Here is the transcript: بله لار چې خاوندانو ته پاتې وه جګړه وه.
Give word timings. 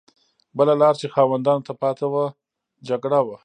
بله 0.57 0.73
لار 0.81 0.95
چې 1.01 1.07
خاوندانو 1.15 1.65
ته 1.67 1.73
پاتې 1.81 2.05
وه 2.13 2.25
جګړه 2.87 3.19
وه. 3.25 3.37